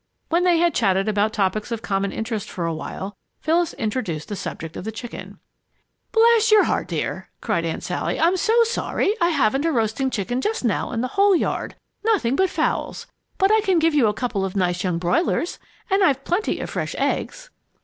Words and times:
When 0.29 0.45
they 0.45 0.57
had 0.57 0.73
chatted 0.73 1.07
about 1.07 1.31
topics 1.31 1.71
of 1.71 1.83
common 1.83 2.11
interest 2.11 2.49
for 2.49 2.65
a 2.65 2.73
while, 2.73 3.15
Phyllis 3.39 3.73
introduced 3.75 4.29
the 4.29 4.35
subject 4.35 4.75
of 4.75 4.83
the 4.83 4.91
chicken. 4.91 5.37
"Bless 6.11 6.51
your 6.51 6.63
heart, 6.63 6.87
dear!" 6.87 7.29
cried 7.39 7.65
Aunt 7.65 7.83
Sally. 7.83 8.19
"I'm 8.19 8.35
so 8.35 8.63
sorry, 8.63 9.09
but 9.19 9.27
I 9.27 9.29
haven't 9.29 9.63
a 9.63 9.71
roasting 9.71 10.09
chicken 10.09 10.41
just 10.41 10.65
now 10.65 10.91
in 10.91 11.01
the 11.01 11.07
whole 11.09 11.35
yard 11.35 11.75
nothing 12.03 12.35
but 12.35 12.49
fowls. 12.49 13.05
But 13.37 13.51
I 13.51 13.61
can 13.61 13.77
give 13.77 13.93
you 13.93 14.07
a 14.07 14.13
couple 14.15 14.43
of 14.43 14.55
nice 14.55 14.83
young 14.83 14.97
broilers 14.97 15.59
and 15.87 16.03
I've 16.03 16.23
plenty 16.23 16.59
of 16.61 16.71
fresh 16.71 16.95
eggs." 16.97 17.51